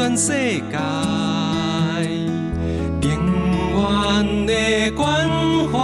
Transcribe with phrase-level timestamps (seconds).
[0.00, 0.78] 全世界，
[3.02, 3.10] 永
[3.76, 5.28] 远的关
[5.70, 5.78] 怀，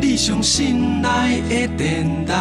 [0.00, 2.32] 你上心爱的电台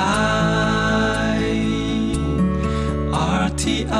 [3.11, 3.91] ，RTI。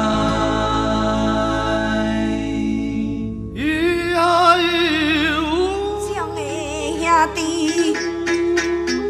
[6.08, 6.16] 兄
[7.36, 7.94] 弟，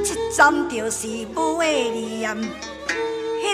[0.03, 2.35] 这站就是母的念，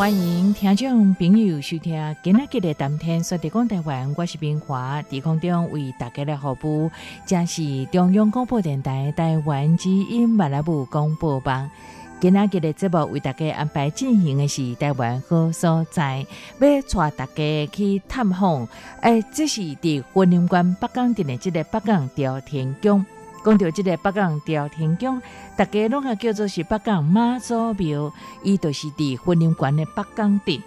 [0.00, 6.90] 欢迎听众朋友收听今日的谈天说地讲台湾，我是冰华，地空中为大家来服务，
[7.26, 11.70] 这是中央广播电台台湾之音马来布广播网。
[12.18, 16.24] 今日的节目为大家安排进行的是台湾好所在，
[16.58, 18.66] 要带大家去探访。
[19.02, 23.04] 诶，这是伫婚林关北港镇的这个北港朝天宫。
[23.44, 25.20] 讲到即个北港朝天宫，
[25.56, 30.62] 大家拢啊叫做是北港妈祖庙，伊就是伫婚姻馆的北港地。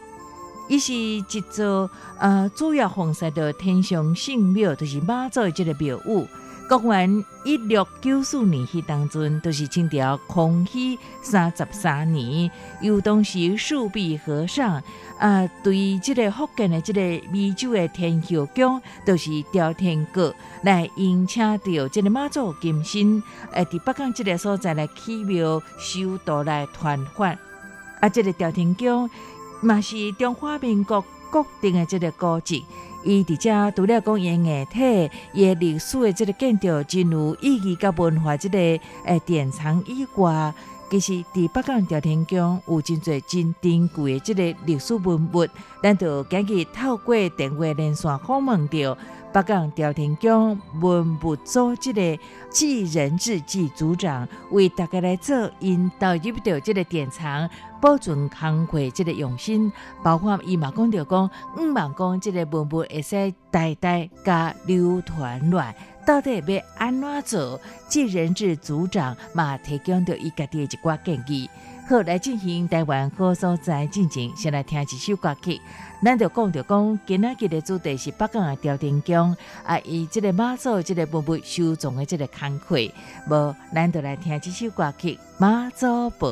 [0.69, 6.27] 伊是一座呃主要奉祀的天上圣庙，就是妈祖的即个庙宇。
[6.67, 12.49] 公元一六九四年，迄当阵都是清朝康熙三十三年，
[12.81, 14.81] 由当时树壁和尚
[15.19, 27.35] 啊，对即个福建的即个美洲的天后宫，都是朝天阁来迎请到即个妈祖金身，诶，伫北港即个所在来起庙修道来传法。
[27.99, 29.09] 啊，即个朝天宫
[29.61, 32.65] 嘛是中华民国国定的即个古迹。
[33.03, 40.53] 伊伫遮除了讲伊硬体、伊诶历史的即个建筑真有意义，甲文化即个诶典藏以外，
[40.89, 45.47] 其实伫北港朝天宫有真侪真珍贵的即个历史文物，
[45.81, 48.97] 咱就今日透过电话连线访问着
[49.33, 52.19] 北港朝天宫文物组即个
[52.51, 57.49] 纪仁志纪组长，为大家来做引导入到即个典藏。
[57.83, 59.69] 保存康会这个用心，
[60.01, 65.75] 包括伊嘛讲着讲，五万讲这个文物会使代代加流传来，
[66.07, 67.59] 到底要安怎做？
[67.89, 71.49] 即人质组长嘛提供着伊家己一寡建议。
[71.89, 75.59] 后，来进行台湾好所在进行，先来听一首歌曲。
[76.03, 82.93] 咱就讲着讲，今仔日的主题是北港的朝天宫啊，以这个马祖这个文物收藏的这个康会，
[83.29, 86.27] 无咱就来听即首歌曲《马祖宝》。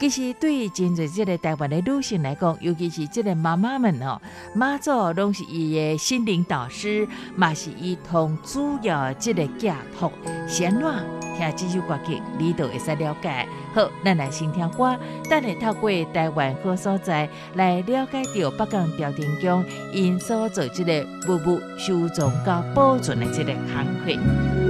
[0.00, 4.18] 其实对于真侪这个台湾的女性来讲，尤其是这个妈妈们哦，
[4.54, 7.06] 马祖拢是伊的心灵导师，
[7.36, 10.10] 嘛是伊同主要这个寄托。
[10.48, 11.04] 先乱
[11.36, 13.46] 听即首歌曲，你都会使了解。
[13.74, 14.96] 好，咱来先听歌，
[15.28, 18.93] 等下透过台湾各所在来了解到北港。
[18.98, 24.63] 朝天宫因所做即个文物收藏甲保存的即个行会。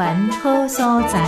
[0.00, 1.20] 台湾好所在，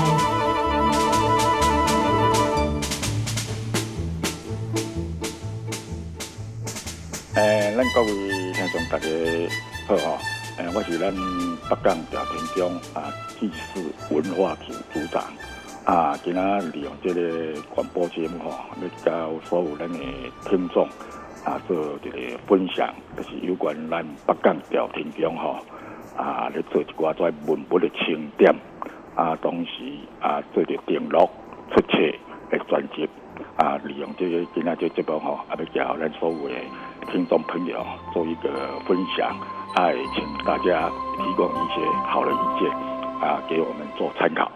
[7.34, 9.06] 诶，咱各位听众大家
[9.86, 10.18] 好吼，
[10.56, 11.14] 诶，我是咱
[11.68, 15.22] 北港调天宫啊祭祀文化组组长
[15.84, 19.98] 啊，今仔利用这个广播节目吼，要教所有咱的
[20.48, 20.88] 听众
[21.44, 22.88] 啊做一个分享，
[23.18, 25.58] 就是有关咱北港调天宫吼
[26.16, 28.54] 啊，咧做一寡在文物的清点
[29.14, 29.70] 啊，同时
[30.20, 31.28] 啊做着登录
[31.70, 31.98] 出册
[32.50, 33.08] 的专辑
[33.56, 36.54] 啊，利用这个今仔这节目吼，啊要教咱所有的
[37.10, 38.50] 听众朋友做一个
[38.86, 39.28] 分享，
[39.74, 42.70] 啊，请大家提供一些好的意见
[43.20, 44.50] 啊，给我们做参考。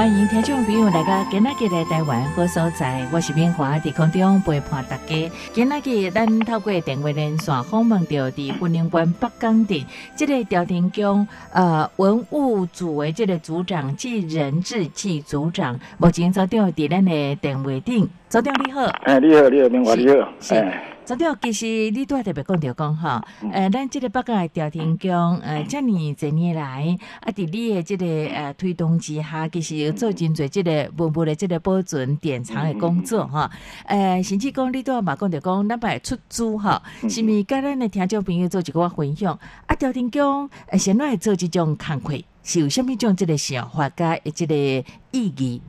[0.00, 5.30] 欢迎听众朋友来到今仔日的台湾好所在，我是敏华，伫空中陪伴大家。
[5.52, 9.84] 今仔日咱透过电话连线访问到伫云林县北港镇
[10.16, 18.80] 这个调停宫呃文物组的这个组长暨人质暨组长，目前组长伫咱的电话顶，组长你好。
[19.02, 33.50] 哎，你好，你好，明华，你好，哎，昨天其实你拄仔特别讲着讲吼，嗯呃，咱即个北港的调停宫，呃，遮尔侪年来，啊，伫你的即个呃推动之下，其实有做真侪即个文物的即个保存典藏的工作嗯吼。
[33.86, 39.36] 呃，甚至讲你拄仔嘛讲着讲，咱摆出租吼，嗯是毋是甲咱的听众朋友做一个分享？
[39.66, 42.22] 啊，调停宫呃，先来做即种工课。
[42.44, 45.60] 是有什么种这个想法甲这个意义？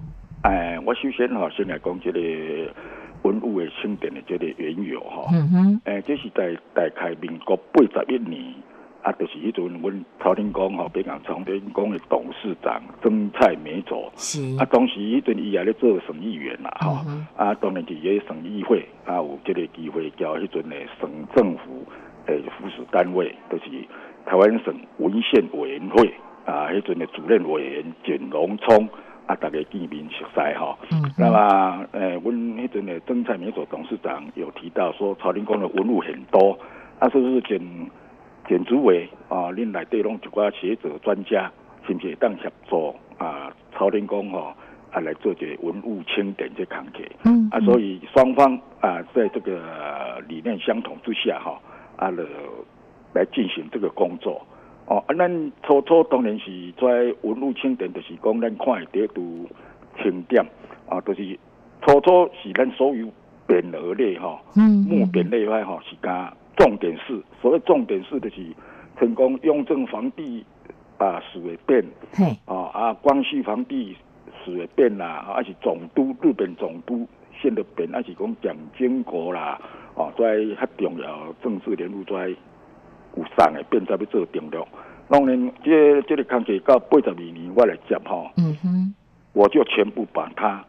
[0.43, 2.19] 哎，我首先哈先来讲这个
[3.24, 5.30] 文物的庆典的这个缘由哈。
[5.34, 8.54] 嗯哼，诶，这是在大概民国八十一年，
[9.04, 14.42] 啊，就是迄阵阮朝天宫吼，北港朝天宫的董事长曾蔡美佐，是。
[14.58, 21.86] 啊，当时迄阵伊也咧做省议员啦，吼、嗯啊，当然伫个省议会啊，有这个机会交迄阵的省政府
[22.28, 23.66] 诶附属单位，就是
[24.25, 26.13] 台湾省文献委员会
[26.46, 28.88] 啊，迄阵的主任委员简荣聪
[29.32, 30.78] 啊，大家见面熟悉吼。
[30.92, 36.58] 嗯那哼，么，呃，阮迄阵的曾蔡美佐董事长有提到说，朝天宫的文物很多，
[37.00, 37.62] 啊，是不是简
[38.46, 41.50] 简主委啊，恁内底拢一寡学者专家，
[41.88, 43.54] 是不是会当协助啊？
[43.74, 44.54] 朝天宫吼
[44.92, 51.58] 啊来做这个文物清点这工课嗯啊，所以双方啊在这个呃理念相同之下哈
[51.96, 52.26] 啊了
[53.14, 54.46] 来进行这个工作。
[54.91, 59.48] 哦，啊，咱初初当然是在文物清点，就是讲咱看会得都
[60.03, 60.45] 清点
[60.89, 61.39] 啊，就是
[61.81, 63.07] 初初是咱所有
[63.48, 64.38] 匾额类吼。
[64.57, 68.45] 嗯木匾类外吼是加重点是，所谓重点是就是
[69.00, 70.45] 成功雍正皇帝
[70.98, 73.95] 啊史的匾嘿，啊啊光绪皇帝
[74.43, 77.07] 史的匾啦，啊是总督日本总督
[77.41, 79.57] 县的匾，啊是讲蒋经国啦，
[79.95, 82.36] 哦在较重要政治人物在
[83.15, 84.65] 有送的匾才要做定录。
[85.10, 88.30] 当然，这这个工作到八十二年我来接吼。
[88.38, 88.94] 嗯哼，
[89.34, 90.63] 我就全部把它，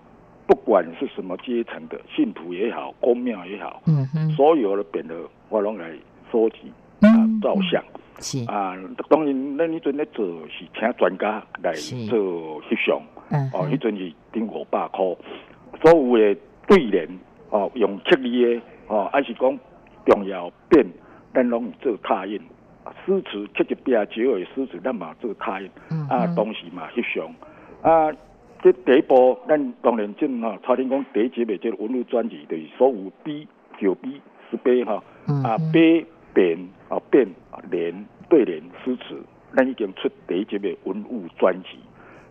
[0.48, 5.92] 不管是什么阶层的信徒也好，公庙也好，嗯哼，所有的匾额我拢来
[6.32, 7.80] 收集啊嗯照相
[8.18, 8.74] 是，啊。
[9.08, 11.72] 当然，咱迄阵咧做是请专家来
[12.08, 15.16] 做翕相，嗯哦，迄哼，阵是顶五百箍，
[15.80, 17.08] 所有的对联
[17.50, 19.56] 哦，用刻字的哦，还是讲
[20.04, 20.84] 重要匾，
[21.34, 22.40] 咱拢有做拓印。
[23.06, 25.70] 诗词七一八九的诗词，咱嘛做拓印。
[25.90, 27.26] 嗯啊，哼当时嘛翕相
[27.80, 28.12] 啊，
[28.60, 33.46] 这第一步，咱当然正吼，朝天宫第一集的这个文物专辑，就是所有碑、
[33.80, 34.08] 九碑、
[34.50, 35.02] 十碑哈，
[35.44, 36.58] 啊碑、匾、
[36.88, 39.20] 啊匾、啊联、对联、诗词，
[39.56, 41.78] 咱已经出第一集的文物专辑。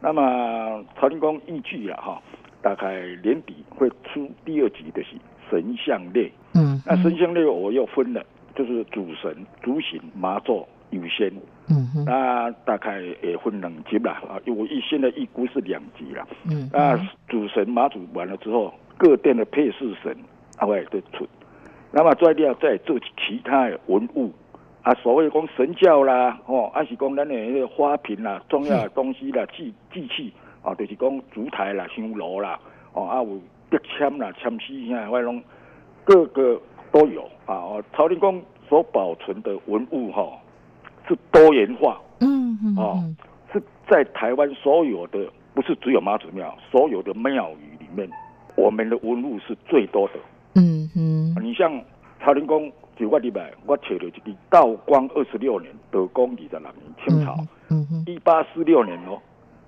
[0.01, 2.21] 那么朝天宫预计了哈，
[2.61, 5.15] 大概年底会出第二集的是
[5.49, 6.31] 神像类。
[6.53, 8.25] 嗯哼，那神像类我又分了，
[8.61, 11.31] 就是主神、主神、麻座、有仙。
[11.69, 16.27] 嗯哼，那大概也分两级啦，啊，我一现在预估是两级啦。
[16.45, 20.15] 嗯那，主神妈祖完了之后，各店的配饰神
[20.57, 21.27] 啊会都出，
[21.91, 24.31] 那么再了再做其他的文物
[24.81, 32.59] 啊，所谓讲神教啦，哦，还是讲咱的那个花瓶啦、重要的东西啦、祭祭器啊，就是讲烛台啦、香炉啦，
[32.93, 33.39] 哦啊有
[33.69, 35.41] 笔签啦、签诗现在我拢
[36.03, 36.59] 各个
[36.91, 37.55] 都有啊。
[37.55, 40.27] 哦，朝天宫所保存的文物哈、
[41.07, 43.17] 是多元化，嗯嗯，哦嗯
[43.53, 48.09] 是在台湾所有的，不是只有妈祖庙，所有的庙宇里面，
[48.55, 50.13] 我们的文物是最多的。
[50.55, 51.81] 嗯哼，你像
[52.19, 56.73] 朝天宫，就我礼拜我找了一个道光二十六年，德光二十六年，
[57.05, 57.35] 清朝
[57.69, 59.19] 嗯哼，一八四六年哦，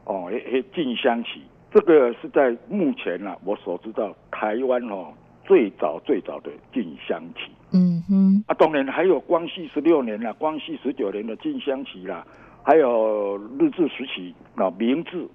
[0.05, 1.41] 哦，迄迄进香旗，
[1.73, 5.07] 这个是在目前啊，我所知道台湾哦
[5.45, 7.51] 最早最早的进香旗。
[7.71, 12.25] 嗯哼，啊，当然还有光绪十六年啦，光绪十九年的进香旗啦，
[12.63, 15.27] 还有日治时期啊，明治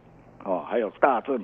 [0.44, 1.40] 啊，还有大正、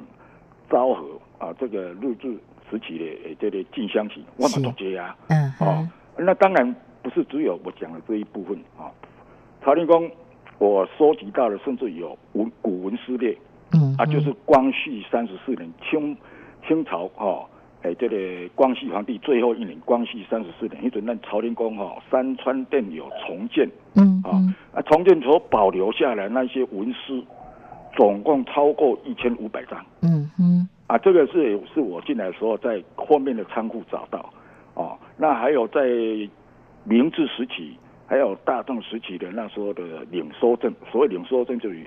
[0.71, 2.33] 昭和啊，这个日治
[2.71, 5.17] 时期的诶这个进香旗，我是们都接啊。
[5.29, 8.87] 嗯哦哼，，那当然不是只有我讲的这一部分啊。
[9.65, 10.11] 朝天宫
[10.59, 13.37] 我收集到的甚至有文古文诗列
[13.73, 16.17] 嗯啊，就是光绪三十四年清
[16.69, 17.45] 清朝哦，
[17.85, 18.17] 诶、这个
[18.55, 24.23] 光绪皇帝最后一年，光绪三十四年，迄阵咱朝天宫哈、山川殿有重建啊嗯。
[24.23, 27.23] 哼，，啊重建所保留下来那些文诗，
[27.95, 34.33] 总共超过一千五百张嗯哼，啊，这个是是我进来的时候在后面的仓库找到
[34.73, 35.83] 哦，那还有在
[36.85, 37.77] 明治时期，
[38.07, 41.79] 还有大正时期的那时候的领收证，所谓领收证就是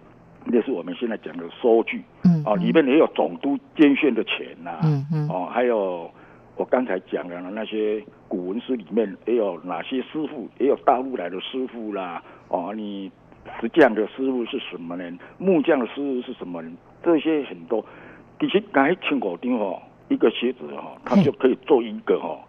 [0.47, 2.03] 类似我们现在讲的收据。
[2.23, 5.27] 嗯哦，里面也有总督捐献的钱呐、嗯嗯。
[5.29, 6.09] 哦，还有
[6.55, 13.11] 我刚才讲的那些古文诗里面也有哪些师傅，也有大陆来的师傅啦，哦，你
[13.59, 17.85] 石匠的师傅是什么人，木匠的师傅是什么人，这些很多。
[18.39, 22.39] 其实刚才请果丁哦，一个学者哈、哦，他就可以做一个哈、哦、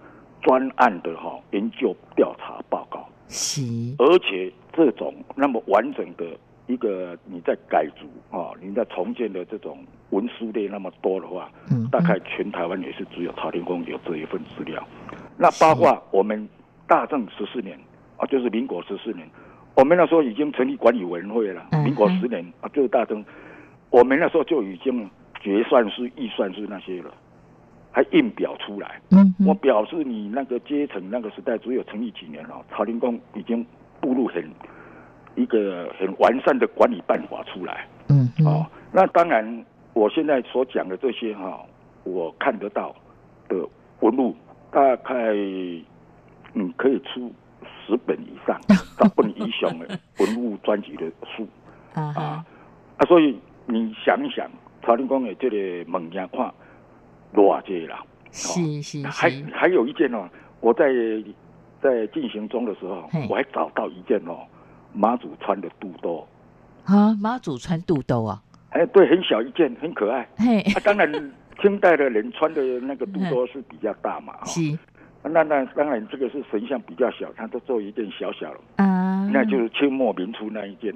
[0.42, 3.08] 专案的哈、研究调查报告。
[3.28, 3.62] 是，
[3.98, 6.24] 而且这种那么完整的
[6.68, 9.78] 一个你在改组啊，你在重建的这种
[10.10, 14.86] 文书类那么多的话，嗯大概全台湾也是只有朝天宫有这一份资料。
[15.36, 16.46] 那包括我们
[16.86, 17.78] 大正十四年
[18.18, 19.26] 啊，就是民国十四年，
[19.74, 23.24] 我们那时候已经成立管理委员会了，嗯民国十年啊，就是大正，
[23.88, 25.08] 我们那时候就已经
[25.40, 27.14] 决算是、预算是那些了，
[27.90, 29.00] 还印表出来。
[29.46, 33.64] 我表示你那个阶层那个时代只有成立几年了，朝天宫已经
[34.00, 34.44] 步入很
[35.38, 37.86] 一个很完善的管理办法出来。
[38.08, 39.64] 嗯哼，哦，那当然，
[39.94, 41.64] 我现在所讲的这些哈、
[42.04, 42.94] 我看得到
[43.48, 43.56] 的
[44.00, 44.34] 文物，
[44.70, 45.14] 大概
[46.54, 47.32] 嗯可以出
[47.86, 49.86] 十本以上、 十本以上的
[50.18, 51.46] 文物专辑的书。
[51.94, 52.22] 啊啊哈，
[52.98, 54.48] 啊，所以你想一想，
[54.82, 55.56] 曹林公的这个
[55.92, 56.52] 物件看
[57.34, 60.28] 偌济啦，是是还是，还有一件哦，
[60.60, 60.86] 我在
[61.82, 64.46] 在进行中的时候，我还找到一件哦，
[64.92, 66.26] 马祖穿的肚兜，
[66.84, 70.28] 啊，妈祖穿肚兜啊，哎，对，很小一件，很可爱。
[70.36, 74.78] 嘿，啊，当然，清代的人穿的那个肚兜是比较大嘛，哈、是。
[75.22, 80.94] 那那当然，这个是神像比较小，他都做一件小小的，啊，那就是清末民初那一件。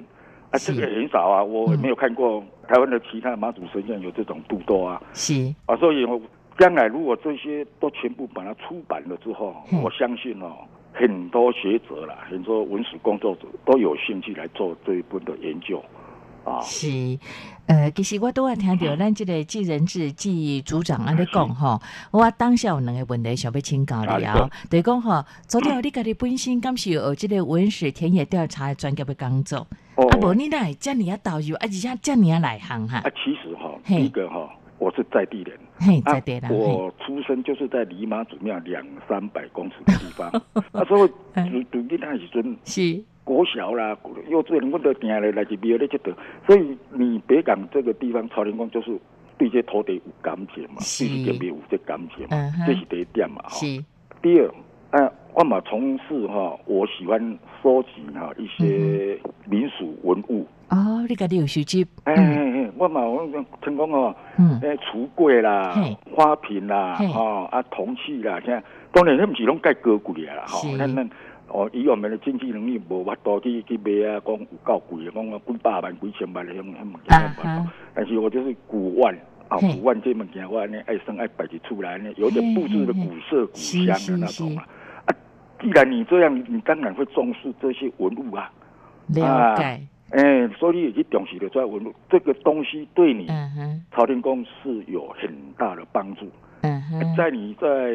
[0.49, 0.73] 啊，是。
[0.73, 1.79] 这个很少啊，我嗯。
[1.79, 5.01] 没有看过台湾的其他妈祖神像有这种肚兜啊。
[5.13, 5.53] 是。
[5.65, 6.19] 啊，所以我
[6.57, 10.55] 将来如果这些都全部把它出版了之后，嗯我相信哦，
[10.93, 15.83] 很多学者啦，很多文史工作者都有兴趣来做这一本的研究。
[16.45, 17.17] 啊，是，
[17.67, 21.81] 呃，其实我都有听到咱这个纪仁志纪组长安尼讲吼，
[22.11, 30.05] 我当下有两个问题想要请教你啊啊，就是讲吼，昨天你家己本身敢是有这个文史田野调查的专业的工作，哦。
[30.09, 32.97] 啊，无你哪会遮尔啊导游，啊，而且遮尔啊内行哈？
[32.97, 33.99] 啊，，其实哈、嘿。
[33.99, 35.57] 第一个哈、我是在地人。
[36.03, 40.29] 在地我出生就是在离妈祖庙两三百公尺的地方，
[40.73, 41.65] 那时候嗯。
[41.71, 43.97] 读读囡仔时阵，是，国小啦、
[44.29, 46.11] 幼稚园，我都定来来去庙咧去读，
[46.45, 48.99] 所以你别讲这个地方，朝天宫就是
[49.37, 51.07] 对这土地有感情嘛，是。
[51.07, 53.41] 对这个庙有这感情嘛嗯，这是第一点嘛。
[53.43, 53.49] 哈。
[53.49, 53.65] 是，
[54.21, 54.53] 第二，
[54.91, 57.19] 啊，我嘛从事哈，我喜欢
[57.61, 60.45] 收集哈一些民俗文物。
[60.69, 63.27] 哦，你家己有收集，哎嗯哎哎，我嘛我
[63.63, 64.15] 成功哦。
[64.37, 65.75] 嗯，诶，橱柜啦、
[66.15, 71.09] 花瓶啦哦、啊铜器啦，现在当然那不是拢介高贵啊啦，吼是，咱咱
[71.47, 77.17] 哦，以我们的经济能力无法度去去买啊，讲有够贵的，讲几百万、几千万的，迄种迄物件
[77.49, 77.73] 啊。
[77.95, 79.15] 但是我就是古玩
[79.47, 84.63] 啊，古玩这物件我安尼爱生爱摆起出来呢，有点布置的古色古香的那种啊。
[84.63, 84.67] 啊，
[85.63, 88.51] 既然你这样，你当然会重视这些文物啊。
[89.07, 96.29] 了解，哎，所以你也去重视的这文物这个东西对你嗯哼，朝天宫是有很大的帮助。
[96.61, 97.91] 嗯哼，在你在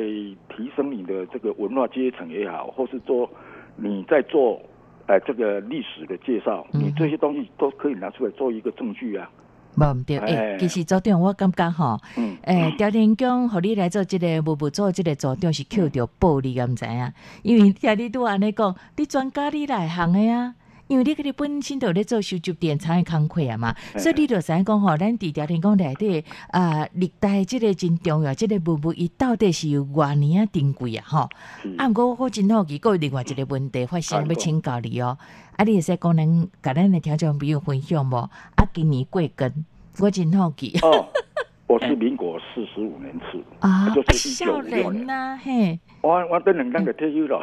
[0.54, 3.28] 提升你的这个文化阶层也好，或是做
[3.76, 4.60] 你在做
[5.06, 9.30] 呃这个历史的介绍，嗯你这些东西都可以拿出来做一个证据啊。
[9.74, 17.12] 无毋对，诶、哎其实组长我感觉吼，嗯，诶、调天宫互你来做即个无无做即个组长是扣着暴力，敢毋知影？
[17.42, 20.54] 因为听你拄安尼讲，你专家你内行诶啊。
[20.88, 31.28] 因为你个你本身都咧做收集典藏的工课啊嘛，所以你就知影讲吼，咱伫调天讲内底啊，历代即个真重要，即、个文物伊到底是有偌年啊珍贵啊吼。
[31.76, 35.16] 啊，毋过我真好奇，还有另外一个问题发生啊要请教你哦。
[35.56, 38.16] 啊，你会使讲咱甲咱的听众朋友分享无？
[38.16, 39.64] 啊，今年过根，
[39.98, 40.78] 我真好奇。
[40.80, 41.06] 哦，
[41.68, 47.38] 我是民国四十五年次，啊，就啊是少1956年呐、嘿，我我等两天就退休了。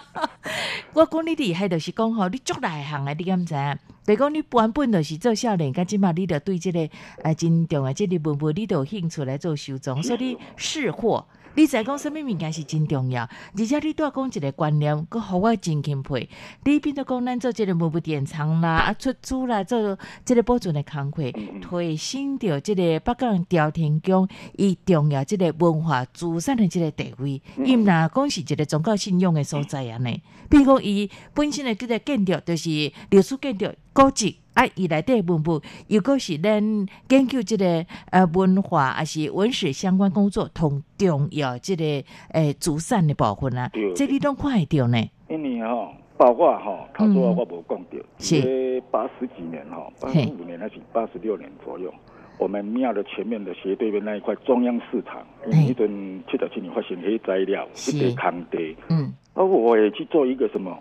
[0.92, 3.78] 我讲你厉害，就是讲吼，你足内行啊，你敢知影？
[4.04, 6.88] 就讲你原本就是做少年，噶即嘛，你就对即、个
[7.22, 11.26] 啊真重要，即、个文物你都有兴趣来做收藏，所以你识货。
[11.54, 16.28] 你知讲什物物件是真重要，而且你拄仔讲一个观念，佮互我真钦佩。
[16.64, 27.42] 你变做讲咱做即个文物典藏啦、啊出租啦，做即个保存的工课，提升着即个北港朝天宫伊重要即个文化资产的即个地位。
[27.64, 32.68] 伊毋若讲是一个宗教信仰的所在安尼，比如讲伊本身的即个建筑就是
[33.10, 34.38] 历史建筑古迹。
[34.54, 36.62] 啊，伊内底的文物，又果是咱
[37.08, 41.84] 研究即、个呃文化，还是文史相关工作，同重要即、个
[42.32, 43.68] 诶资产的部分啊。
[43.72, 44.98] 对，这你拢看会到呢？
[45.28, 51.92] 因为哈，包括哈，他说嗯我无讲到，是这八十几年哈，八十五年还是八十六年左右，
[52.38, 55.88] 我们庙的前面的斜对面那一块中央市场，因为一阵
[56.28, 57.96] 七十七年发现黑材料，是。
[57.96, 60.76] 一堆空地，嗯，包括我也去做一个什么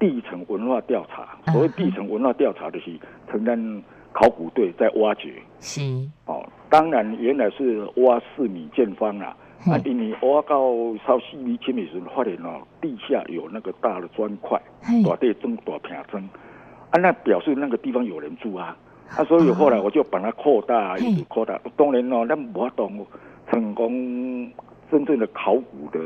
[0.00, 1.38] 地层文化调查。
[1.46, 2.90] 嗯所谓地层文化调查，就是
[3.30, 3.82] 承担
[4.12, 5.34] 考古队在挖掘。
[5.60, 5.80] 是，
[6.26, 9.36] 哦，当然原来是挖四米见方啊，
[9.84, 10.72] 因为挖到
[11.04, 16.22] 超四米、七米时，发现哦，地下有那个大的砖块，嘿，大地砖、大片砖，
[16.90, 18.76] 啊，那表示那个地方有人住啊。
[19.16, 21.60] 啊，所以后来我就把它扩大，一直扩大。
[21.76, 22.88] 当然哦，咱无法度
[23.50, 24.48] 成功
[24.90, 26.00] 真正的考古的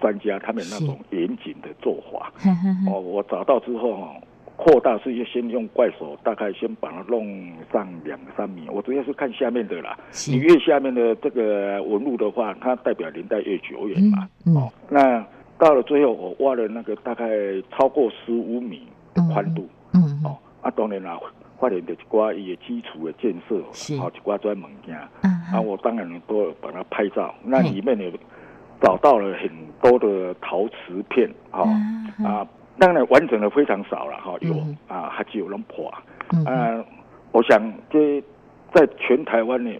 [0.00, 2.32] 专家，他们那种严谨的做法。
[2.90, 4.14] 哦，我找到之后哈，
[4.56, 8.68] 扩大是先用怪手，大概先把它弄上两三米。
[8.68, 14.28] 我主要是看下面的啦，是你越下面的这个纹路的话，它代表年代越久远嘛。
[14.46, 15.24] 嗯嗯哦，那
[15.58, 17.28] 到了最后，我挖了那个大概
[17.70, 19.68] 超过十五米的宽度。
[19.94, 21.18] 嗯嗯哦，啊，当然啦，
[21.62, 23.96] 发现的一寡伊的基础的建设，是。
[23.96, 27.32] 好、一寡专物件，嗯啊，我当然都有把它拍照。
[27.44, 28.12] 那里面也
[28.80, 29.48] 找到了很
[29.80, 31.62] 多的陶瓷片，哈、
[32.18, 32.44] 嗯啊，
[32.80, 34.76] 当然完整的非常少了，哈、有、嗯。
[34.88, 35.88] 啊，还是有人破。
[36.32, 36.84] 嗯啊，
[37.30, 38.20] 我想这
[38.74, 39.70] 在全台湾呢，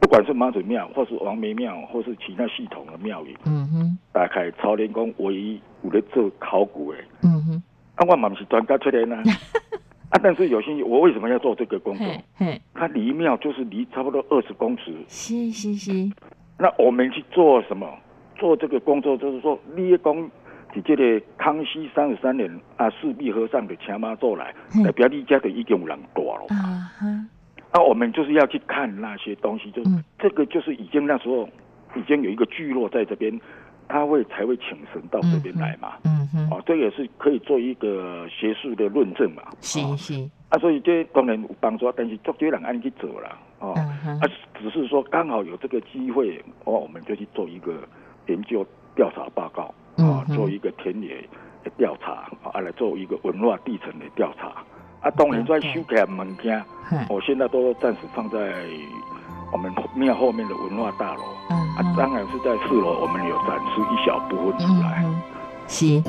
[0.00, 3.98] 不管是妈祖庙，或是王梅庙，或是其他系统的庙宇，嗯哼。
[4.12, 6.98] 大概朝天宫唯一有咧做考古的。
[7.22, 7.62] 嗯哼。
[7.94, 9.22] 啊，我嘛不是专家出来呢。
[10.10, 12.06] 啊，但是有些我为什么要做这个工作？
[12.06, 14.94] 嘿嘿它离庙就是离差不多二十公尺。
[15.08, 15.92] 是是是
[16.58, 17.86] 那我们去做什么？
[18.38, 20.30] 做这个工作就是说，你讲
[20.72, 26.46] 是这个康熙三十三年啊，四壁和尚的前妈做来，嗯代表你家的已经有人多了。
[26.50, 27.06] 啊哈
[27.72, 31.48] 啊，我们就是要去看那些东西，就是、嗯这个就是已经那时候
[31.96, 33.38] 已经有一个聚落在这边，
[33.88, 35.94] 他会才会请神到这边来嘛。
[36.04, 39.42] 嗯哼哦，这也是可以做一个学术的论证嘛。
[39.60, 40.14] 是哦是
[40.50, 43.74] 啊，所以这当然有帮助，但是足多人按去走了哦。
[44.06, 47.86] 嗯啊，只是说刚好有这个机会，哦，我们就去做一个
[48.26, 49.62] 研究调查报告
[50.02, 51.22] 啊嗯，做一个田野
[51.64, 54.64] 的调查啊，来做一个文化地层的调查。
[55.00, 58.38] 啊，当然在修改物件，哼我现在都暂时放在
[59.50, 61.22] 我们庙后面的文化大楼。
[61.50, 65.04] 嗯啊，当然是在四楼，我们有展示一小部分出来。
[65.68, 66.02] 是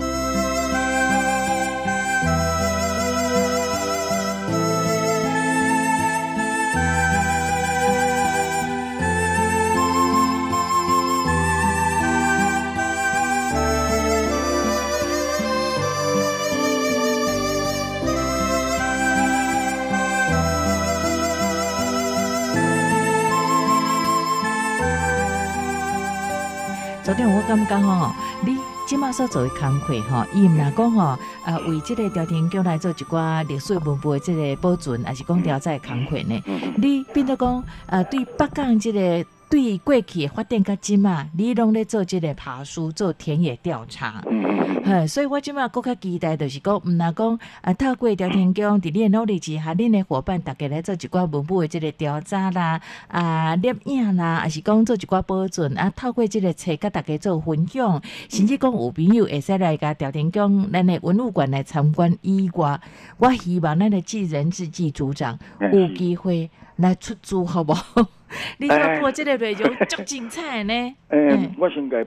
[27.09, 28.13] 昨天我感觉吼，
[28.45, 31.03] 你即马所做的工课吼，伊毋若讲吼，
[31.43, 36.39] 啊，为即个调停叫来做一寡历史文物的即个保存，还是讲调查的工课呢？
[36.45, 44.23] 嗯你变做讲，啊，对北港即个对过去的发展甲即嘛，你拢咧做即个爬书、做田野调查。
[44.29, 60.39] 嗯嗯嗯，所以我即嘛更较期待，就是讲，毋若讲啊，透过调停局伫你诶努力之下，恁的伙伴逐家来做一寡文物的即个调查啦，啊，摄影啦，还是讲做一寡保存啊，透过即个册甲逐家做分享，甚至讲有朋友会使来甲调停局
[60.71, 62.79] 咱的文物馆来参观以外，
[63.17, 68.01] 我希望咱的纪人志记组长嗯有机会来出租，好不好？
[68.57, 70.73] 你要过这个内容足精彩呢。
[71.09, 72.05] 诶、 嗯我先给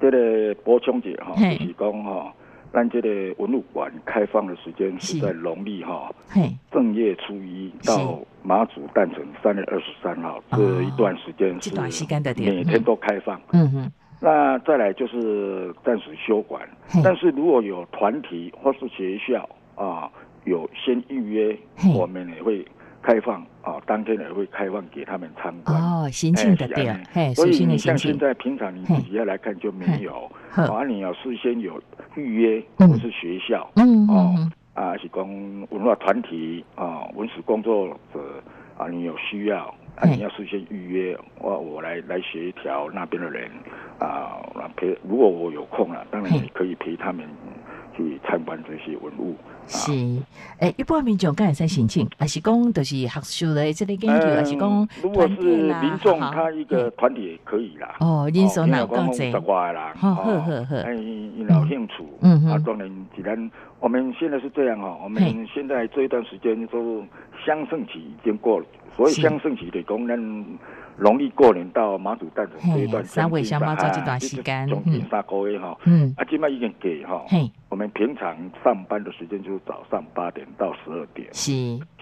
[0.00, 2.32] 这个补充一下哈，就是讲哈，
[2.72, 5.20] 咱这个文物馆开放的时间是是。
[5.20, 10.58] 在农历哈嘿，正月初一到马祖诞辰三月二十三号哦。
[10.58, 13.40] 这一段时间是这段时间就对每天都开放。
[13.52, 13.70] 嗯。
[13.70, 16.60] 哼，那再来就是暂时休馆，
[17.04, 20.10] 但是如果有团体或是学校啊
[20.44, 21.56] 有先预约，
[21.96, 22.66] 我们也会
[23.02, 25.76] 开放啊，当天也会开放给他们参观。
[25.76, 31.82] 哦，行进的对哎是这样，嘿，所以你像现，在平常你自己要来看就没有，好啊，你要事先有
[32.14, 32.88] 预约嗯。
[32.88, 35.28] 或是学校嗯哦嗯啊，是讲
[35.70, 38.20] 文化团体啊，文史工作者
[38.78, 43.50] 啊，你有需要啊，你要事先预约，我我来来协调那边的人
[43.98, 44.96] 啊，来陪。
[45.06, 46.38] 如果我有空了，当然嘿。
[46.38, 47.26] 也可以陪他们
[47.96, 49.34] 去参观这些文物。
[49.68, 49.92] 是，
[50.58, 57.94] 诶，一般民众敢会使申请，还是讲就是学术的这个研究，还是讲嗯如果是啦民众，他一个团体也可以啦。
[58.00, 59.38] 哦，人数哪有够够济十？
[59.38, 65.22] 外啦，好好好好哎，有兴趣，嗯嗯啊，当然，既然我们现在是这样啊，我们
[65.54, 67.04] 现在这一段时间都
[67.44, 69.22] 乡盛期已经过了，所谓是。
[69.22, 70.18] 乡盛期的讲，咱
[70.96, 81.52] 农历过年到马祖诞辰这一段嘿三月将近乡马祖啊这段时间将近三个月哈，嗯，啊，今麦已经给哈，嘿，我们平常上班的时间就是早上八点到十二点，是，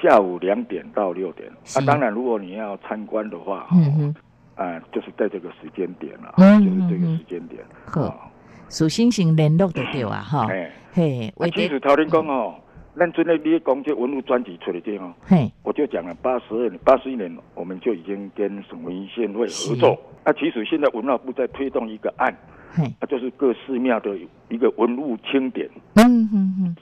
[0.02, 1.48] 下午两点到六点。
[1.76, 4.14] 啊，当然，如果你要参观的话，嗯哼，
[4.56, 7.62] 啊，就是在这个时间点了，嗯就是这个嗯嗯时间点。
[7.86, 8.02] 好。
[8.02, 8.26] 啊
[8.72, 12.54] 属星星联络的对啊，哈，哎，嘿，其实头天讲哦，
[12.96, 19.98] 咱阵的你讲这文物专辑出来这哦，嘿，我就讲了，八十二年、八十一年，我们就已经跟省文献会合作。
[20.24, 22.36] 那其实现在文化部在推动一个案，
[22.72, 25.70] 嘿，那就是各寺庙的一个文物清点。
[25.94, 26.76] 嗯哼哼，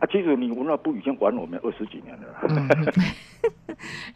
[0.00, 2.68] 啊，其实你文化部已经管我们二十几年了，哼。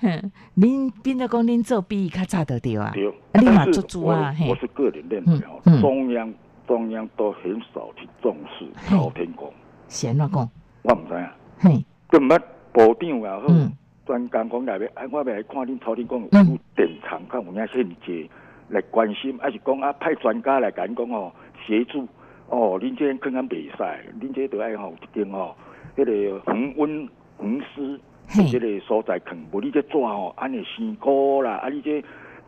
[0.57, 3.09] 恁 变做讲您做比伊较早就对啊，对。
[3.09, 5.81] 啊你嘛但是做主啊我我是个人认为哦，嗯嗯。
[5.81, 6.35] 中央
[6.67, 9.53] 中央都很少去重视朝天宫，
[9.89, 10.51] 是安怎讲？
[10.87, 12.41] 我唔知啊，嘿，根本
[12.73, 13.73] 部长也好嗯，
[14.07, 16.51] 专工讲内面，哎，我要来看恁朝天讲有嗯。
[16.53, 18.31] 有电厂，看有影现济
[18.69, 21.33] 来关心，还是讲啊派专家来甲恁讲哦
[21.67, 22.07] 协助。
[22.49, 23.83] 哦，恁这坑坑袂使，
[24.21, 25.57] 恁这都爱吼有一间吼，
[25.97, 28.47] 迄、个恒温恒湿嘿。
[28.47, 32.01] 这个所在坑，无你这纸吼，安尼生菇啦，啊你这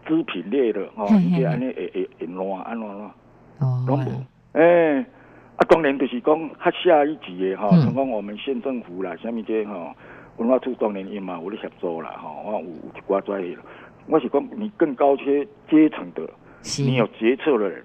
[0.06, 1.44] 织品类的吼，你这嘿。
[1.44, 3.10] 安尼会会会烂安怎烂，
[3.58, 4.24] 哦，拢无。
[4.52, 5.04] 诶、
[5.58, 7.82] 啊，当然就是讲较下一级的吼，嗯。
[7.82, 9.92] 像讲我们县政府啦，啥物这吼，
[10.38, 13.56] 文化处当然伊嘛有咧协助啦，吼，我有有一寡专业，
[14.06, 16.28] 我是讲你更高阶阶层的，
[16.62, 17.84] 是，你有决策的人。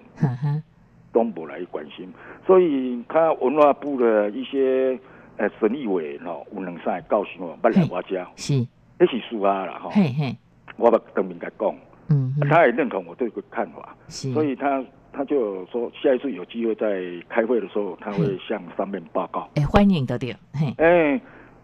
[1.13, 2.12] 都不来关心，
[2.43, 4.97] 所以他文化部的一些
[5.38, 8.65] 呃审议委员吼，有两三个告诉我，捌来我家，是，
[8.97, 10.36] 那是事啊啦吼，嘿嘿，
[10.75, 11.75] 我捌当面甲讲，
[12.09, 14.83] 嗯哼，他也认同我这个看法，是，所以他
[15.13, 19.47] 他就说下一次有机会在开会的时候，他会向上面报告。
[19.56, 21.21] 诶，欢迎的对，嘿，哎、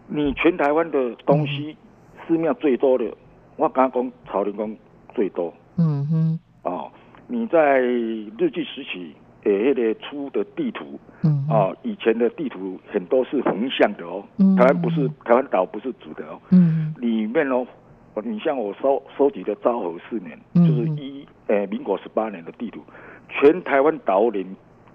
[0.07, 1.75] 你全台湾的东西
[2.27, 3.05] 寺庙最多的，
[3.57, 4.77] 我刚刚讲朝天宫
[5.13, 5.53] 最多。
[5.77, 6.89] 嗯哼，哦。
[7.31, 17.67] 你在日据时期，呃，那个出的地图，嗯哼，哦，以前的地图很多是横向的哦，嗯台湾不是台湾岛不是主的哦，嗯里面哦，
[18.15, 22.81] 哦你像我收收集的昭和四年，嗯就是一呃民国十八年的地图，
[23.29, 24.45] 全台湾岛里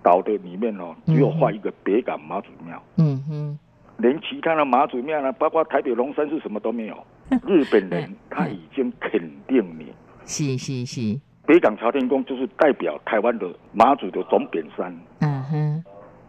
[0.03, 3.59] 岛的里面哦，只有画一个北港妈祖庙，嗯哼，
[3.99, 6.97] 连其他的妈祖庙呢，包括台北龙山寺什么都没有。
[7.47, 9.87] 日本人他已经肯定你，
[10.27, 15.85] 是是是，北港朝天宫就是代表台湾的妈祖的总扁山，嗯哼，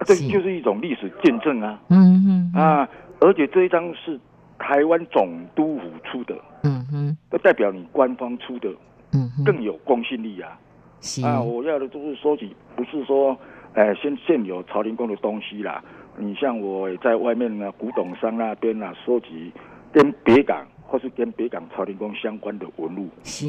[0.05, 1.77] 这就是一种历史见证啊。
[1.89, 2.87] 嗯哼，，啊，
[3.19, 4.17] 而且这一张是
[4.57, 8.69] 台湾总督府出的，嗯哼，这代表你官方出的
[9.11, 10.57] 嗯哼，更有公信力啊！
[11.01, 13.37] 是，啊，我要的都是收集，不是说，
[13.73, 15.83] 呃，现现有朝天宫的东西啦。
[16.17, 19.51] 你像我也在外面呢，古董商那边啊，收集
[19.91, 23.09] 跟北港或是跟北港朝天宫相关的文物。
[23.23, 23.45] 是。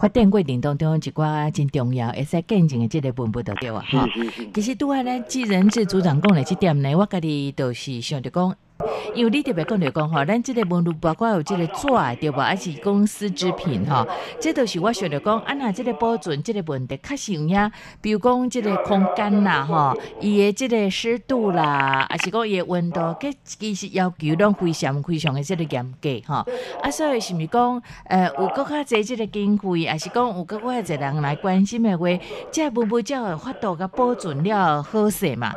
[0.00, 4.06] 发展过程当中一寡真重要，会使见证的这个文物都对啊，哈。
[4.06, 8.54] 是是是，其实拄啊，咱既然志组长讲的这点呢，我家己都是想着讲，
[9.14, 11.86] 因为你特别讲着讲吼，咱即个文物包括有即个纸
[12.20, 14.06] 对吧，还是公司织品吼，
[14.40, 26.46] 这都是我想着讲，啊若即个保存即个问题确实有影，比如讲即个空间啦吼，伊的即个湿度啦，还是讲伊的温度，计其实要求拢非常非常的即个严格吼。
[26.82, 32.06] 啊，所以是毋是讲，呃，有搁较济即个经费，还是讲有搁较济人来关心的话，
[32.52, 35.48] 这文物才有法度甲保存了好势嘛。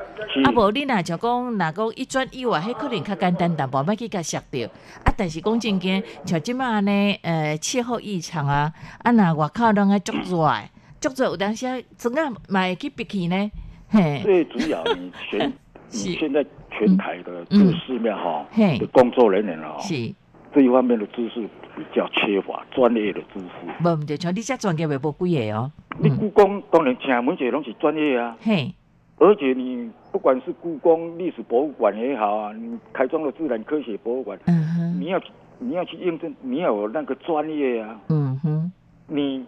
[0.46, 4.68] 啊，无你若就讲，若讲一转以外，迄可能较简单淡薄，莫去甲削掉。
[5.04, 8.72] 啊，但是讲真经，像即马呢，呃，气候异常啊，
[9.04, 10.70] 啊，若外口拢爱足热的，
[11.00, 13.52] 足热有当时啊，真啊嘛会去闭气呢，
[13.90, 15.40] 嘿，最主要你全
[15.90, 16.10] 是。
[16.10, 18.78] 你现在全台的这个寺庙哈嘿。
[18.80, 20.14] 的工作人员哦，是，
[20.56, 21.42] 这一方面的知识
[21.76, 23.84] 比较缺乏，专业的知识。
[23.84, 28.74] 无毋对，像你遮专业的无几个哦，你故宫当然请每一个拢是专业啊，嘿，
[29.18, 35.22] 而且你不管是故宫历史博物馆也好啊，你台中的自然科学博物馆，嗯哼，你要
[35.58, 38.00] 你要去验证，你要有那个专业啊。
[38.10, 38.72] 嗯哼，
[39.08, 39.46] 你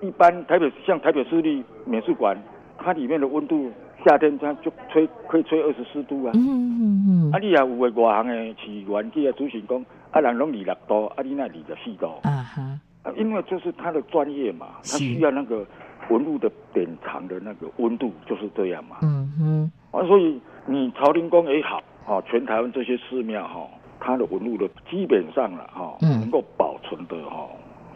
[0.00, 2.36] 一般台北像台北市立美术馆，
[2.78, 3.70] 它里面的温度
[4.04, 6.32] 夏天它就吹可以吹二十四度啊。
[6.34, 12.62] 嗯嗯嗯啊，你也有个外行的市员去啊咨询讲，啊人拢二六度，啊你那二十四度，啊哈，
[13.02, 15.66] 啊因为就是他的专业嘛，他需要那个
[16.08, 18.98] 文物的典藏的那个温度就是这样嘛。
[19.02, 23.68] 嗯哼，啊，所以你朝天宫也好，啊，全台湾这些寺庙哈，
[24.00, 26.20] 它的文物的基本上了哈，嗯。
[26.20, 27.46] 能够保存的哈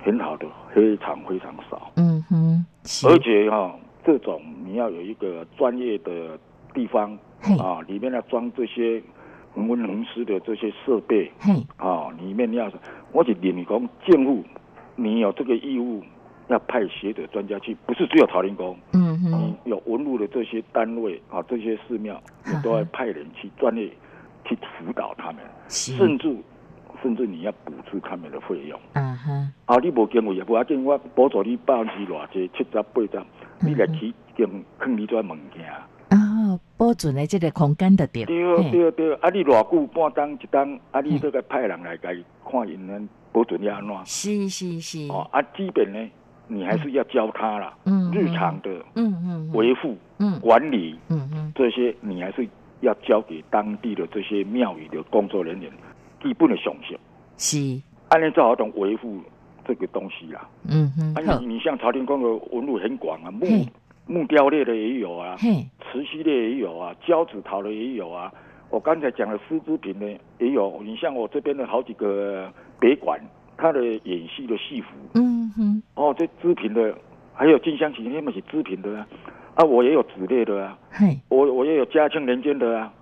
[0.05, 2.65] 很好的非常非常少，嗯哼，
[3.07, 3.75] 而且哈
[4.05, 6.39] 这种你要有一个专业的
[6.73, 7.19] 地方，
[7.59, 9.03] 啊，里面要装这些
[9.55, 12.71] 恒温恒湿的这些设备嗯，啊，里面要
[13.13, 14.45] 我是认为讲政府
[14.95, 16.03] 你有这个义务
[16.49, 18.77] 要派学者专家去，不是只有朝天宫。
[18.93, 19.31] 嗯哼，
[19.65, 23.89] 你有文物的这些单位啊，这些寺庙，你都要派人去专业
[24.45, 25.37] 去辅导他们，
[25.69, 26.35] 是，甚至
[27.03, 28.79] 甚至你要补助他们的费用。
[28.95, 33.23] 嗯哼，啊，你无经费也无要紧，我补助你百分之偌济，七十八十，
[33.61, 35.71] 你来去经坑你这物件。
[36.09, 43.95] 啊，保存的这个空间的对，对嘿对对，啊，你偌久半当一当，啊，你这个派人来甲伊看因咱保存要安怎？
[44.07, 46.11] 是是是，哦，啊，基本呢，
[46.49, 50.41] 你还是要教他啦，嗯日常的嗯嗯，维护、嗯。
[50.41, 51.53] 管理嗯嗯。
[51.55, 52.49] 这些，你还是
[52.81, 55.71] 要交给当地的这些庙宇的工作人员
[56.23, 56.99] 基本的常识，
[57.37, 59.21] 是，安尼才好懂维护
[59.67, 60.49] 这个东西啦。
[60.69, 61.41] 嗯哼，啊，好。
[61.41, 63.47] 你，你像朝天宫的纹路很广啊，木
[64.07, 68.33] 木雕类的也有啊，嘿，瓷器类也有啊，胶纸陶的也有啊。
[68.71, 70.07] 我刚才讲的丝织品的
[70.39, 73.19] 也有，你像我这边的好几个北馆，
[73.59, 74.89] 它的演戏的戏服。
[75.15, 76.97] 嗯哼，哦，这织品的，
[77.35, 79.07] 还有金香旗那么是织品的啊，
[79.57, 82.93] 啊，我也有纸类的啊，嘿，我我也有嘉庆年间的啊，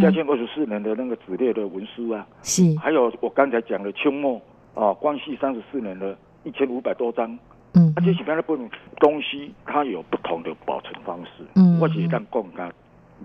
[0.00, 4.40] 嘉庆二十四年的那个纸类的文书啊，是，还有我刚才讲的清末
[4.74, 7.26] 啊，光绪三十四年的一千五百多张，
[7.74, 8.68] 嗯啊，这些边的不同
[9.00, 11.44] 东西，它有不同的保存方式。
[11.56, 12.70] 嗯我是让讲甲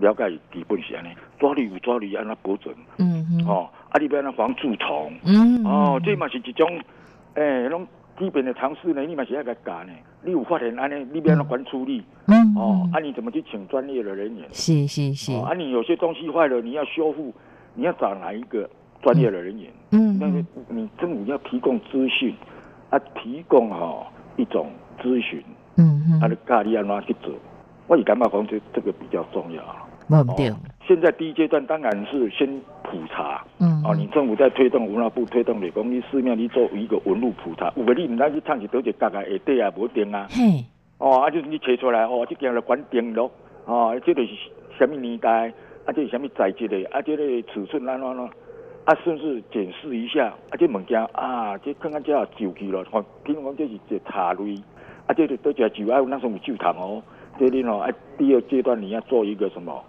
[0.00, 2.74] 了解基本是安尼，抓驴有抓驴安那保存。
[2.98, 6.68] 嗯哼，哦，啊，你边那防蛀虫嗯，哦，这嘛是一种
[7.34, 7.86] 诶，那种
[8.18, 9.92] 基本的常识呢，你嘛是要甲教呢。
[10.22, 14.48] 你有发现安尼，你边那管处理嗯，哦，啊，你怎么去请专业的人员？
[14.52, 17.32] 是是是，哦，啊，你有些东西坏了，你要修复，
[17.74, 18.68] 你要找哪一个
[19.00, 19.70] 专业的人员？
[19.92, 22.34] 嗯，那个你政府要提供资讯，
[22.90, 24.04] 啊，提供哈、
[24.36, 24.70] 一种
[25.00, 25.42] 咨询，
[25.76, 27.32] 嗯嗯，啊，你教你安怎去做。
[27.86, 29.62] 我也感觉讲这这个比较重要。
[30.08, 30.52] 无毋对，
[30.88, 32.48] 现在第一阶段当然是先
[32.82, 40.64] 普查，嗯，哦，你政府在推动文化部推动的，讲你寺庙你做一个文物普查，有个你唔咱去唱一倒一角啊，下底啊无定啊，嘿，
[40.96, 43.30] 哦，啊就是你切出来，哦，这件来管定咯，
[43.66, 44.30] 哦，这个是
[44.78, 45.52] 什么年代，
[45.84, 47.22] 啊，这是什么材质的，啊，这个
[47.52, 48.24] 尺寸安怎怎，
[48.86, 54.54] 啊，甚至检视一下，啊，这物件啊，这看看这旧去了，看，比如讲这是一茶类，
[55.06, 57.02] 啊，这个都只旧啊，有那种有旧糖哦，
[57.38, 59.84] 这里哦，啊，第二阶段你要做一个什么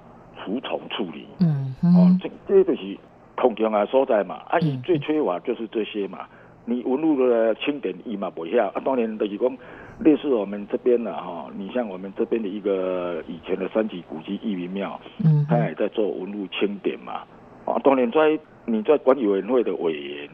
[0.50, 2.98] 除虫处理，嗯哦，，这这就是
[3.36, 4.68] 通常啊所在嘛，啊，嗯。
[4.68, 6.20] 伊最缺乏就是这些嘛。
[6.66, 9.58] 你文物的清点伊嘛不晓，啊，当然就是讲
[10.00, 17.24] 类似我们这边的哈，你像我们这边的一个以前的三级古迹义民庙，嗯，他也在做文物清点嘛。
[17.66, 20.30] 啊，当然在你在管理委员会的委员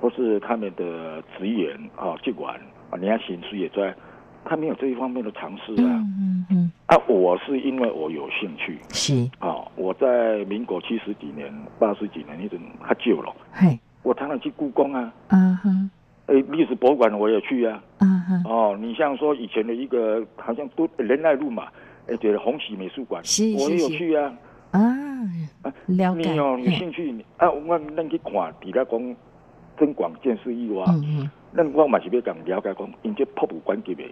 [0.00, 2.54] 或是他们的职员啊、主管
[2.90, 3.94] 啊，你看刑事也在，
[4.48, 5.84] 他没有这一方面的尝试啊。
[5.84, 8.78] 嗯嗯嗯，啊，我是因为我有兴趣。
[8.90, 12.58] 是，啊，我在民国七十几年、八十几年那阵
[12.88, 15.90] 较久了，嘿，我常常去故宫啊，嗯哼，
[16.26, 17.82] 诶，历史博物馆我也去啊。
[17.98, 21.68] 嗯哼，哦，你像说以前的一个好像都仁爱路嘛，
[22.08, 24.32] 哎，对了红旗美术馆，是我也有去啊。
[24.70, 24.80] 啊
[25.62, 28.32] 啊，了解，你哦，有嘿兴趣啊，我咱去看，
[28.62, 29.16] 除了讲
[29.78, 34.02] 增广见识以外，嗯嗯，咱我嘛是要讲了解讲，因这博物馆级的，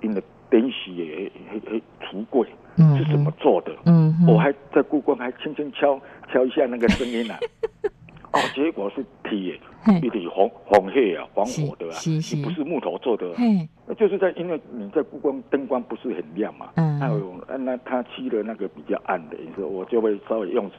[0.00, 3.72] 因的典史的迄迄迄橱柜嗯是怎么做的？
[3.86, 6.00] 嗯，我还在故宫还轻轻敲
[6.32, 7.38] 敲一下那个声音啊，
[8.32, 9.96] 哦，结果是铁，嘿。
[9.98, 11.98] 一定红红黑啊，黄火的啊，
[12.32, 12.62] 你不是。
[12.64, 17.00] 木头做的啊，嘿，就是在因为你在故宫灯光不是很亮嘛，嗯。
[17.00, 20.70] 还有那他漆的那个比较暗的颜色，我就会稍微用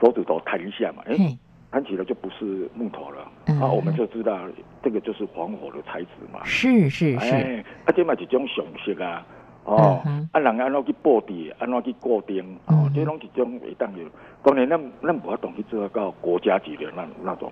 [0.00, 1.38] 手指头弹一下嘛，哎，嘿，
[1.74, 4.38] 弹起来就不是木头了，嗯啊，我们就知道
[4.80, 9.26] 这个就是黄火的材质嘛，是是是，哎，啊，这嘛一种常识啊。
[9.64, 14.04] 哦嗯，啊，人安怎去布置，安怎去固定，嗯哦，这拢一种会当有。
[14.44, 17.50] 当然，咱咱无法懂去做到国家级的那那种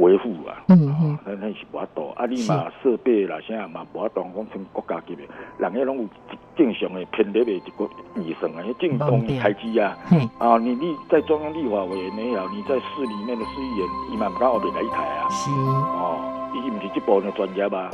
[0.00, 2.10] 维护啊，嗯哼哦，咱咱是无法度。
[2.16, 5.22] 啊，你嘛设备啦，啥嘛无法度讲成国家级的，
[5.58, 6.08] 人迄拢有
[6.56, 9.96] 正常的偏离的一个预算啊，迄正当的开支啊。
[10.08, 15.28] 嘿，啊，你你在中央立法委员也好，你在市里面的市议员，伊嘛唔敢后面来一台啊。
[15.30, 16.18] 是，哦，
[16.54, 17.90] 伊毋是这部分的专家吧？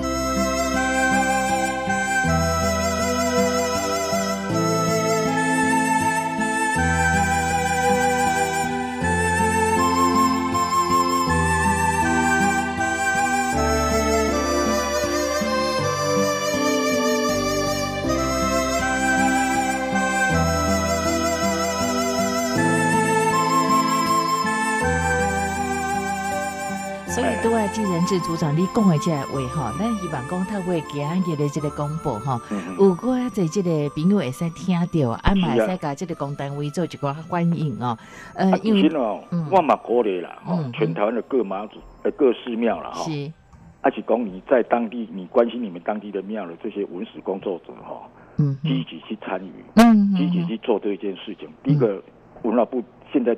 [27.57, 37.97] 外继人志组长你讲的这个话吼，咱希望讲透过今日的这个公布吼，嗯嗯有个在这个朋友会使听到，啊嘛会是啊使甲这个公单位做一个欢迎哦。
[38.35, 38.91] 呃啊，，因为
[39.51, 43.33] 我嘛鼓励啦，哦嗯，全台湾的各妈祖、呃各寺庙啦，哈，是，
[43.81, 48.03] 而且讲你在当地，你关心你们当地的庙的这些文史工作者哈，
[48.37, 51.49] 嗯积极去参与，嗯积极去做这一件事情。
[51.65, 52.03] 第一个，
[52.43, 53.35] 文化部现在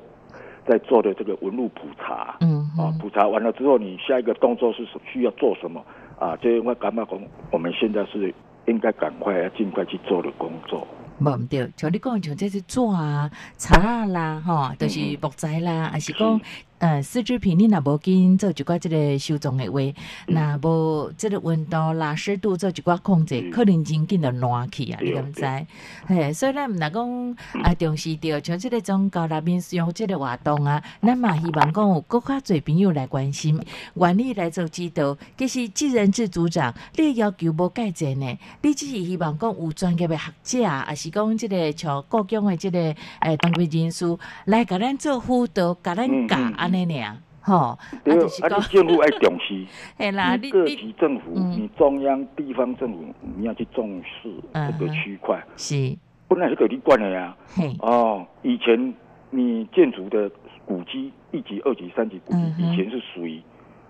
[0.66, 5.84] 在做的这个文物普查，嗯啊，普查完了之后，你下一个动作是什需要做什么
[6.18, 6.36] 啊？
[6.40, 7.20] 这我感觉讲，
[7.50, 8.32] 我们现在是
[8.66, 10.86] 应该赶快要尽快去做的工作。
[11.20, 16.40] 无毋对，像你讲像这是纸啊、茶啊啦，吼，就是木材啦，还是讲
[16.78, 19.80] 呃，四肢品你若无紧做一寡即个修种的话，
[20.26, 24.98] 若无即个温度啦、湿度做一寡控制，嗯可能真紧就烂去啊！
[25.02, 25.66] 你对敢知？
[26.06, 33.60] 嘿，所以咱毋若讲啊，重视着像即个宗教内面用即个活动啊，咱嘛希望讲有更较侪朋友来关心，
[33.94, 35.16] 愿意来做指导。
[35.36, 42.78] 其实既人制组长，你的要求无介济呢，你只是希望讲有专业的学者，还是讲即个像各种的即个
[43.20, 44.06] 诶当归人士
[44.44, 49.66] 来甲咱做辅导，甲咱教嗯嗯安尼尔，吼，啊，对，就是啊，讲你，政府要重视，
[50.52, 53.04] 各级政府，嗯你中央、地方政府，
[53.36, 55.42] 你要去重视嗯这个区块。
[55.56, 55.96] 是，
[56.28, 57.34] 本来是给你管的呀。
[57.54, 58.94] 嘿，哦，以前
[59.30, 60.30] 你建筑的
[60.66, 63.40] 古迹，一级、二级、三级古迹嗯，以前是属于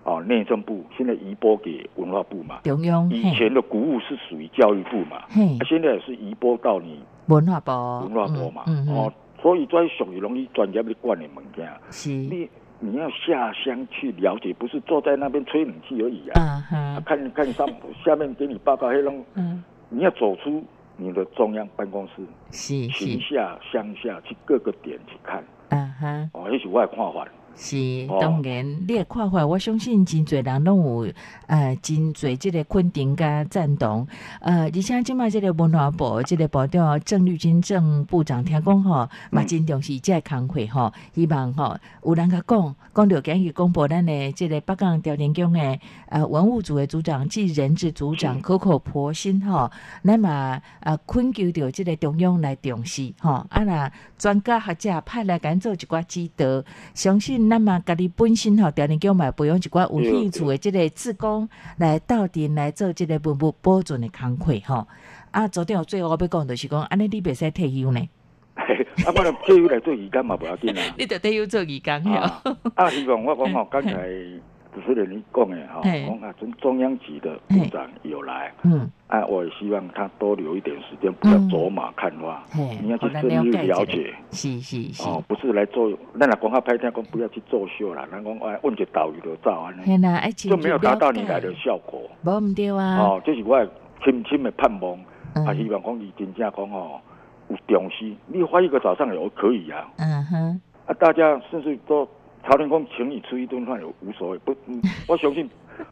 [0.03, 2.59] 哦内政部，现在移拨给文化部嘛。
[2.63, 8.63] 中央，以，前的古物是属于教育部嘛，嘿啊，现在也是移拨到你文化部，文化部嘛。
[8.67, 11.69] 嗯嗯哦，所以在属于容易专业的管的物件。
[11.91, 12.49] 是，你
[12.79, 16.63] 你要下乡去了解，不是坐在那边吹冷气而已啊。
[17.05, 17.67] 看看上
[18.03, 20.63] 下面给你报告，黑龙，嗯，你要走出
[20.97, 22.13] 你的中央办公室，
[22.51, 25.43] 是群是，下乡下去各个点去看。
[25.69, 26.29] 啊哈。
[26.33, 27.27] 哦，也许我也看法。
[27.55, 28.19] 是，哦。
[28.21, 31.13] 当然，你的看法，我相信真侪人拢有
[31.47, 34.07] 呃真侪即个肯定甲赞同。
[34.39, 49.69] 呃，而且即摆即个文化部即个部长郑律金郑部长听讲吼，嘛嗯真重视即个工会吼，希望吼有人甲讲，讲着今日公布咱的即个北港调研宫的呃文物组的组长暨人质组长苦口口婆心吼，
[50.03, 64.87] 咱嘛呃恳求着即个中央来重视吼，啊若专家学者派来赶做一寡指导，相信咱嘛家己本身吼调研宫嘛培养一寡有兴趣的即个志工来到阵来做即个文物保存的工课吼。
[65.31, 67.99] 啊，昨天我最后要讲的是讲，安尼你袂使退休呢，
[68.55, 70.81] 啊，我来退休来做义工嘛，不要紧啊。
[70.97, 74.09] 你得退休做义工啊哟。，啊，希望我讲吼，刚才
[74.73, 81.49] 主持人你讲的哈，讲啊，从中央级的部长有来，嗯，啊，我也希望他多留一点时间，不要嗯。
[81.49, 84.13] 走马看花，嘿，你要去深入了解。
[84.31, 85.89] 是是是，哦，不是来做，
[86.19, 92.01] 咱若讲较歹听，讲不要去作秀啦，咱讲哎，问一个导游就走安尼，嘿啦，就没有达到你来的效果。
[92.23, 92.97] 无毋对啊。
[92.99, 93.69] 哦，这是我的
[94.03, 94.97] 深深的盼望，
[95.33, 95.45] 嗯。
[95.45, 97.01] 啊，希望讲伊真正讲哦
[97.49, 102.07] 有重视，你花一个早上也可以啊，嗯哼，啊，大家甚至都
[102.49, 105.47] 朝天宫请你吃一顿饭也无所谓，不，嗯 我相信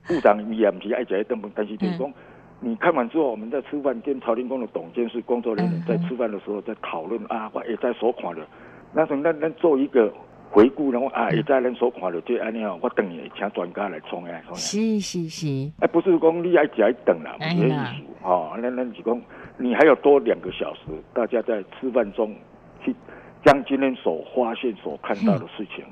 [0.08, 2.12] 部长你也不是爱食一顿饭，但是就是讲。
[2.60, 8.42] 你看完之后，我们在吃饭，跟朝天宫的董监事工作人员嗯在吃饭的时候在讨论啊，我也在所款的，
[8.92, 10.12] 那时候咱咱做一个
[10.50, 14.56] 回顾，然后啊，也在咱所款的就安尼哦，我等你请专家来创呀，创呀。
[14.56, 17.76] 是是是，哎，不是讲你爱食一等啦，不是意思
[18.24, 18.58] 哦。
[18.60, 19.22] 那那是讲
[19.60, 20.80] 你还有多两个小时，
[21.14, 22.34] 大家在吃饭中
[22.84, 22.92] 去
[23.46, 25.92] 将今天所发现、所看到的事情嘿，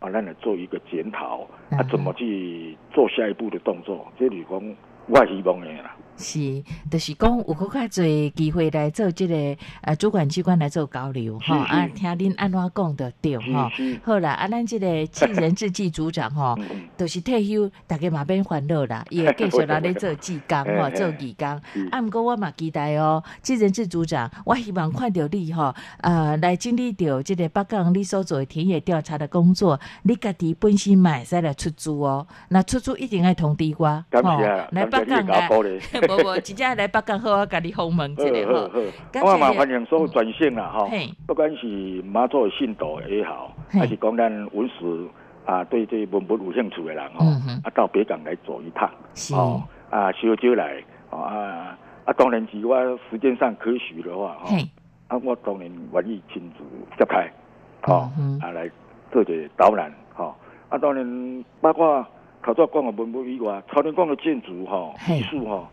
[0.00, 4.06] 啊，咱来做一个检讨嗯啊，怎么去做下一步的动作？
[4.18, 4.76] 这是讲
[5.08, 5.96] 我希望的啦。
[6.22, 9.34] 是，就是讲有搁较侪机会来做即、个
[9.82, 13.68] 呃主管机关来做交流吼，啊，听恁安怎讲的对吼。
[14.04, 16.56] 好啦，啊，咱即个继人志记组长吼，
[16.96, 21.48] 就是退休，逐家嘛免烦恼啦， 伊会继续来咧做志工吼，做义工。
[21.90, 32.26] 啊，毋过我嘛期待哦，继人志组长，我希望看到你吼，呃，来经历着即个北港你所做的田野调查的工作，你家己本身嘛会使来出租哦。
[32.48, 35.22] 那出租一定要通知我，感谢啊，来北港。
[36.16, 38.68] 无无，真正来北港好，我甲你访问一好下吼。
[39.26, 40.88] 好，我嘛谢欢迎所有专线啦吼，
[41.26, 41.66] 不管是
[42.02, 45.06] 马祖的信徒也好，还是讲咱文史
[45.44, 47.26] 啊对这文物有兴趣的人吼，
[47.64, 48.90] 啊到北港来走一趟。
[49.14, 49.34] 是，
[49.90, 54.56] 啊，小酒来，啊啊，当然，是我时间上可许的话，吼，
[55.08, 56.64] 啊，我当然愿意亲自
[56.98, 57.30] 接开，
[57.82, 58.70] 哦嗯，哼啊来
[59.12, 60.34] 做一个导览，哦，
[60.68, 62.06] 啊，当然包括
[62.42, 65.68] 头先讲的文物以外，朝天宫的建筑，吼，嘿技术，吼，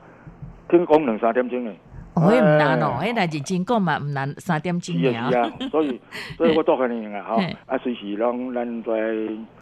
[0.69, 1.71] 听讲两三点钟的，
[2.15, 5.99] 哦，迄毋难哦，哎迄若认真讲嘛，唔难三点钟是啊是啊， 所以
[6.37, 8.91] 所以我做欢迎啊，哈，啊，随时让咱在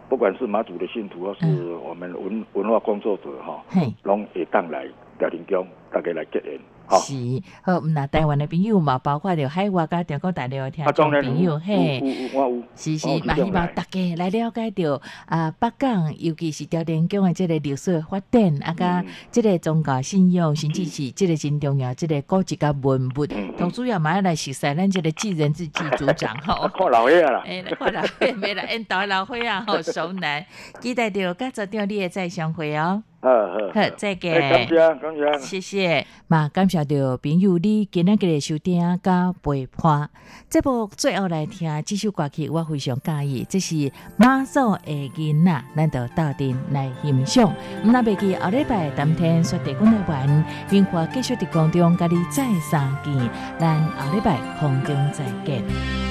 [0.08, 3.62] 不管是马祖的信徒，或是嗯我们文文化工作者，哈。
[3.68, 3.92] 嘿。
[4.04, 4.86] 拢会当来
[5.18, 7.14] 调停宫，大家来结缘，吼、是，
[7.62, 12.30] 好，毋那台湾的朋友嘛，包括着海外甲中国大陆的听啊，众朋友，有嘿。
[12.32, 19.06] 我有，是是，嘛希望大家来了解着啊，北港尤其是朝天宫的即个历史的发展，啊，甲嗯。
[19.30, 26.68] 这个宗教信仰，甚至是即个真重要，即个古迹甲文物，嗯同主要嘛要来熟悉咱即个继人之记组长啊，吼。
[26.74, 30.46] 看老岁啊啦，诶， 来看老伙，没啦，因岛老伙啊，吼，熟难，
[30.80, 33.02] 期待着甲组长你的再相会哦。
[33.28, 34.68] 好好好，再哎感见。
[34.68, 35.38] 谢感谢。
[35.38, 40.08] 谢谢，嘛感谢到朋友你今仔日的收听甲陪伴。
[40.48, 47.52] 这部最后来听这首歌曲，我非常介意，这是马祖的囡仔，咱就到阵来欣赏。
[47.84, 56.07] 毋那袂记后礼拜当天说地公台湾，冰花继续伫空中甲你再相见，咱后礼拜空中再见。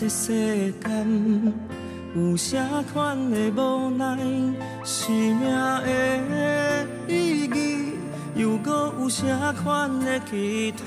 [0.00, 1.52] 这世间
[2.14, 2.56] 有啥
[2.92, 4.16] 款的无奈，
[4.84, 7.94] 生命的意义，
[8.36, 10.72] 又搁有啥款的期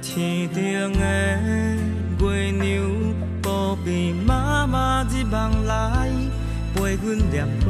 [0.00, 1.04] 天顶的
[2.18, 6.08] 月娘，不必妈妈日梦来，
[6.74, 7.68] 陪阮念歌，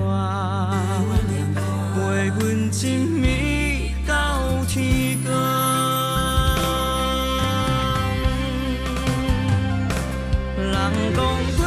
[1.97, 5.90] 陪阮亲密到天光。
[10.89, 11.60] 人讲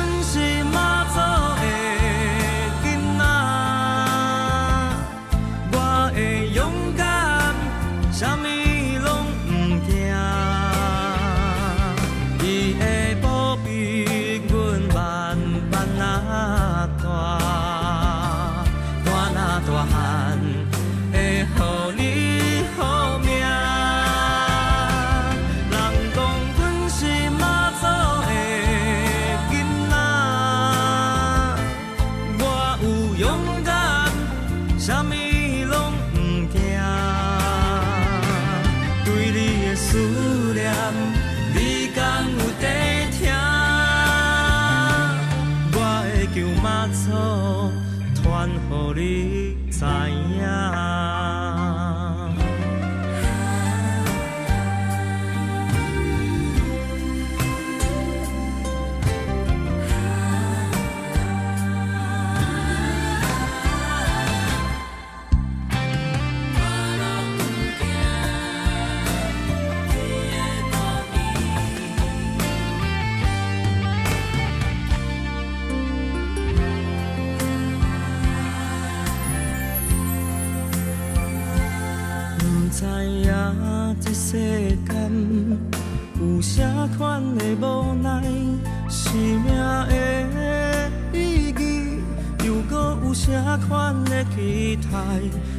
[93.34, 94.92] 这款的期待？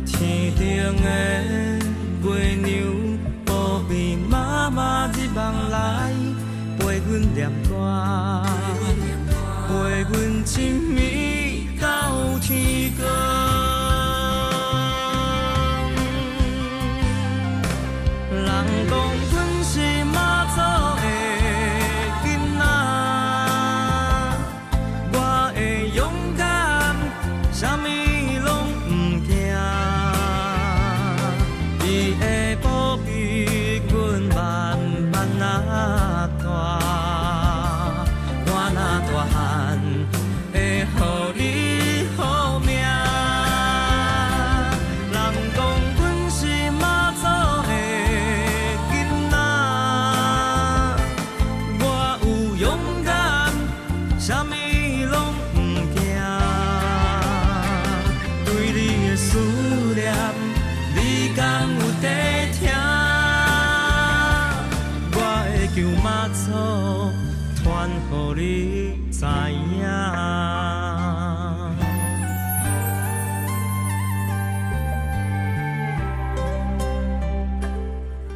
[0.07, 0.63] 天顶
[1.03, 1.09] 的
[2.23, 6.13] 月娘，不必妈妈日梦来，
[6.79, 7.75] 陪阮念歌，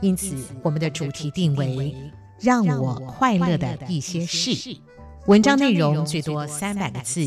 [0.00, 1.94] 因此我们的主题定为
[2.40, 4.76] “让我快乐的一些事”。
[5.26, 7.22] 文章内容最多三百个字，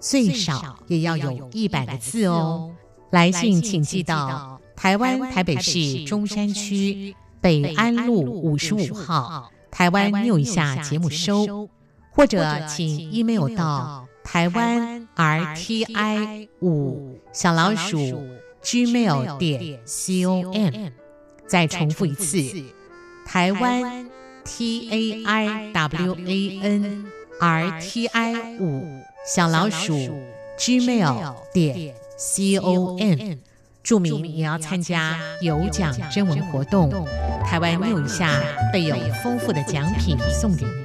[0.00, 2.72] 最少也要有一百个字哦。
[3.10, 11.68] 来信请寄到台湾台北市中山区北安路五十五号台湾 new 一下节目收，
[12.10, 17.98] 或者请 email 到台湾 r t i 五小老鼠
[18.62, 20.90] gmail 点 c o m。
[21.46, 22.38] 再重复一次，
[23.24, 24.06] 台湾
[24.44, 27.04] t a i w a n
[27.40, 28.86] r t i 五
[29.26, 29.94] 小老鼠
[30.58, 33.38] gmail 点 c o m。
[33.82, 36.90] 注明你要参加有奖征文活动，
[37.44, 38.40] 台湾六以下
[38.72, 40.83] 备有丰富的奖品送给您。